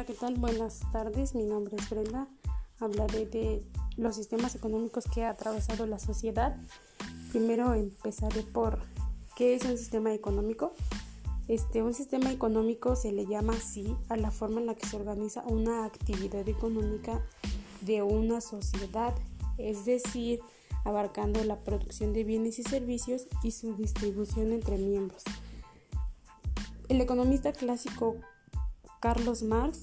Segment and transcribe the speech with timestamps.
[0.00, 0.36] Hola, ¿qué tal?
[0.36, 2.26] Buenas tardes, mi nombre es Brenda.
[2.78, 3.62] Hablaré de
[3.98, 6.56] los sistemas económicos que ha atravesado la sociedad.
[7.32, 8.78] Primero empezaré por
[9.36, 10.72] qué es un sistema económico.
[11.48, 14.96] Este, un sistema económico se le llama así a la forma en la que se
[14.96, 17.22] organiza una actividad económica
[17.82, 19.14] de una sociedad,
[19.58, 20.40] es decir,
[20.86, 25.24] abarcando la producción de bienes y servicios y su distribución entre miembros.
[26.88, 28.16] El economista clásico
[29.00, 29.80] Carlos Marx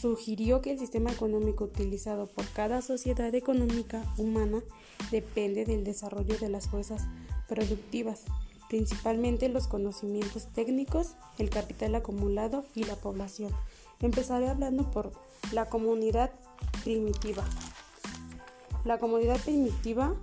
[0.00, 4.62] sugirió que el sistema económico utilizado por cada sociedad económica humana
[5.10, 7.08] depende del desarrollo de las fuerzas
[7.48, 8.22] productivas,
[8.68, 13.52] principalmente los conocimientos técnicos, el capital acumulado y la población.
[13.98, 15.10] Empezaré hablando por
[15.50, 16.30] la comunidad
[16.84, 17.44] primitiva.
[18.84, 20.14] La comunidad primitiva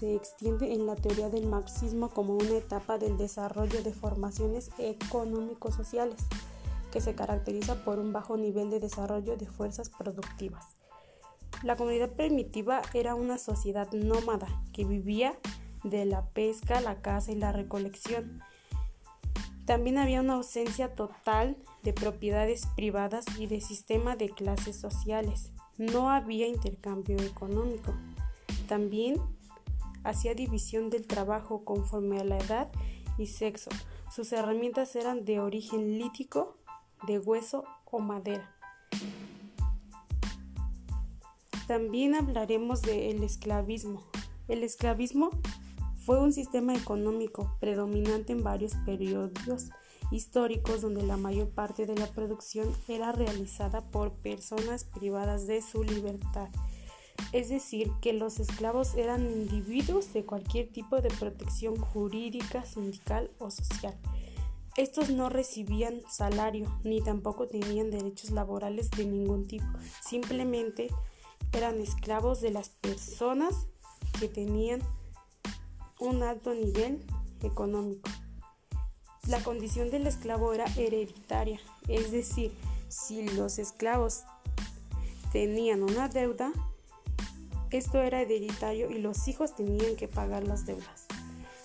[0.00, 6.16] se extiende en la teoría del marxismo como una etapa del desarrollo de formaciones económico-sociales
[6.94, 10.76] que se caracteriza por un bajo nivel de desarrollo de fuerzas productivas.
[11.64, 15.36] La comunidad primitiva era una sociedad nómada que vivía
[15.82, 18.40] de la pesca, la caza y la recolección.
[19.66, 25.50] También había una ausencia total de propiedades privadas y de sistema de clases sociales.
[25.78, 27.92] No había intercambio económico.
[28.68, 29.20] También
[30.04, 32.70] hacía división del trabajo conforme a la edad
[33.18, 33.70] y sexo.
[34.14, 36.56] Sus herramientas eran de origen lítico
[37.06, 38.54] de hueso o madera.
[41.66, 44.02] También hablaremos del esclavismo.
[44.48, 45.30] El esclavismo
[46.04, 49.70] fue un sistema económico predominante en varios periodos
[50.10, 55.82] históricos donde la mayor parte de la producción era realizada por personas privadas de su
[55.82, 56.48] libertad.
[57.32, 63.50] Es decir, que los esclavos eran individuos de cualquier tipo de protección jurídica, sindical o
[63.50, 63.96] social.
[64.76, 69.66] Estos no recibían salario ni tampoco tenían derechos laborales de ningún tipo.
[70.00, 70.88] Simplemente
[71.52, 73.68] eran esclavos de las personas
[74.18, 74.82] que tenían
[76.00, 77.04] un alto nivel
[77.42, 78.10] económico.
[79.28, 82.52] La condición del esclavo era hereditaria, es decir,
[82.88, 84.24] si los esclavos
[85.32, 86.52] tenían una deuda,
[87.70, 91.06] esto era hereditario y los hijos tenían que pagar las deudas.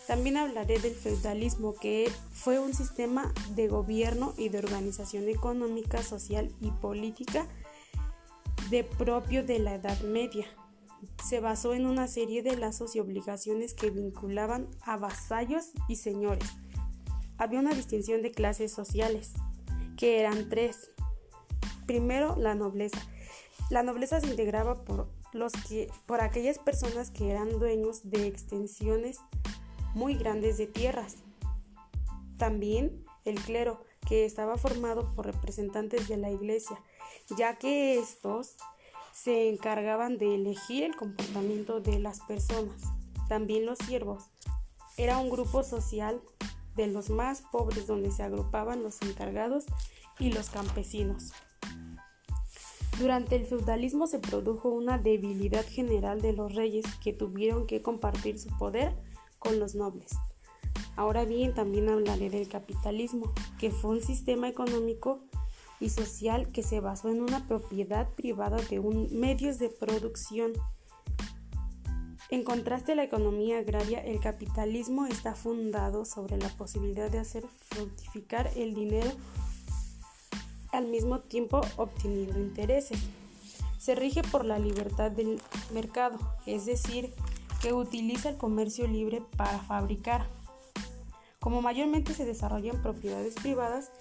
[0.10, 6.52] También hablaré del feudalismo, que fue un sistema de gobierno y de organización económica, social
[6.62, 7.46] y política
[8.72, 10.48] de propio de la Edad Media.
[11.24, 16.50] Se basó en una serie de lazos y obligaciones que vinculaban a vasallos y señores.
[17.38, 19.34] Había una distinción de clases sociales,
[19.96, 20.90] que eran tres.
[21.86, 23.00] Primero, la nobleza.
[23.70, 29.20] La nobleza se integraba por, los que, por aquellas personas que eran dueños de extensiones
[29.94, 31.18] muy grandes de tierras.
[32.38, 36.82] También el clero, que estaba formado por representantes de la iglesia,
[37.38, 38.56] ya que estos
[39.12, 42.82] se encargaban de elegir el comportamiento de las personas.
[43.28, 44.26] También los siervos.
[44.98, 46.22] Era un grupo social
[46.76, 49.66] de los más pobres donde se agrupaban los encargados
[50.18, 51.34] y los campesinos.
[53.00, 58.40] Durante el feudalismo se produjo una debilidad general de los reyes que tuvieron que compartir
[58.40, 58.94] su poder
[59.40, 60.12] con los nobles.
[60.96, 65.20] Ahora bien, también hablaré del capitalismo, que fue un sistema económico
[65.80, 70.52] y social que se basó en una propiedad privada de un, medios de producción.
[72.30, 77.46] En contraste a la economía agraria, el capitalismo está fundado sobre la posibilidad de hacer
[77.70, 79.10] fructificar el dinero
[80.72, 83.00] al mismo tiempo obteniendo intereses.
[83.80, 85.42] Se rige por la libertad del
[85.74, 87.14] mercado, es decir,
[87.62, 90.28] que utiliza el comercio libre para fabricar.
[91.40, 93.92] Como mayormente se desarrolla en propiedades privadas,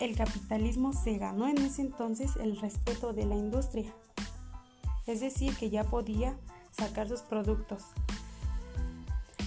[0.00, 3.92] el capitalismo se ganó en ese entonces el respeto de la industria,
[5.06, 6.38] es decir, que ya podía
[6.70, 7.82] sacar sus productos.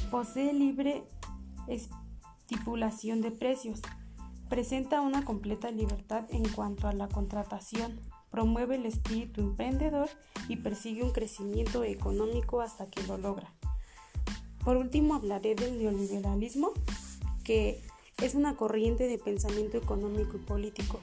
[0.10, 1.04] Posee libre
[1.68, 3.82] estipulación de precios,
[4.50, 10.10] presenta una completa libertad en cuanto a la contratación, promueve el espíritu emprendedor
[10.50, 13.54] y persigue un crecimiento económico hasta que lo logra.
[14.64, 16.72] Por último, hablaré del neoliberalismo,
[17.44, 17.82] que
[18.22, 21.00] es una corriente de pensamiento económico y político.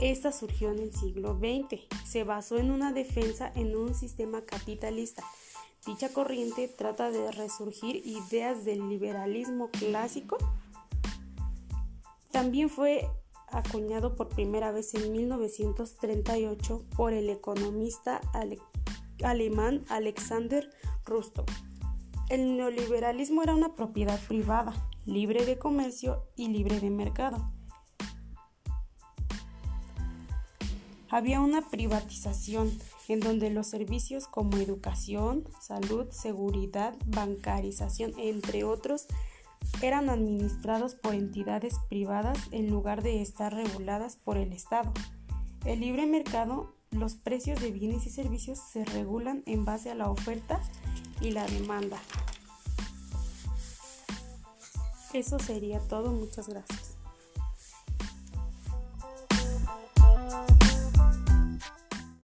[0.00, 1.82] Esta surgió en el siglo XX.
[2.06, 5.22] Se basó en una defensa en un sistema capitalista.
[5.86, 10.38] Dicha corriente trata de resurgir ideas del liberalismo clásico.
[12.30, 13.06] También fue
[13.48, 18.20] acuñado por primera vez en 1938 por el economista
[19.22, 20.70] alemán Alexander
[21.04, 21.44] Rustow.
[22.32, 24.72] El neoliberalismo era una propiedad privada,
[25.04, 27.52] libre de comercio y libre de mercado.
[31.10, 32.72] Había una privatización
[33.08, 39.08] en donde los servicios como educación, salud, seguridad, bancarización, entre otros,
[39.82, 44.90] eran administrados por entidades privadas en lugar de estar reguladas por el Estado.
[45.66, 50.08] El libre mercado, los precios de bienes y servicios se regulan en base a la
[50.08, 50.62] oferta
[51.22, 51.98] y la demanda.
[55.12, 56.91] Eso sería todo, muchas gracias.